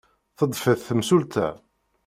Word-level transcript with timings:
Teḍḍef-it 0.37 0.85
temsulta. 0.87 1.47